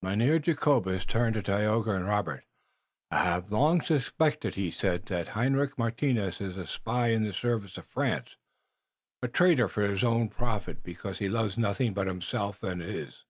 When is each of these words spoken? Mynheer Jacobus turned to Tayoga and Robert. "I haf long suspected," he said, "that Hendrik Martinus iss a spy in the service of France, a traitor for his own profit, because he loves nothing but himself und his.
Mynheer 0.00 0.38
Jacobus 0.38 1.04
turned 1.04 1.34
to 1.34 1.42
Tayoga 1.42 1.90
and 1.96 2.06
Robert. 2.06 2.44
"I 3.10 3.24
haf 3.24 3.50
long 3.50 3.80
suspected," 3.80 4.54
he 4.54 4.70
said, 4.70 5.06
"that 5.06 5.30
Hendrik 5.34 5.76
Martinus 5.76 6.40
iss 6.40 6.56
a 6.56 6.68
spy 6.68 7.08
in 7.08 7.24
the 7.24 7.32
service 7.32 7.76
of 7.76 7.86
France, 7.86 8.36
a 9.22 9.26
traitor 9.26 9.66
for 9.68 9.82
his 9.82 10.04
own 10.04 10.28
profit, 10.28 10.84
because 10.84 11.18
he 11.18 11.28
loves 11.28 11.58
nothing 11.58 11.94
but 11.94 12.06
himself 12.06 12.62
und 12.62 12.80
his. 12.80 13.24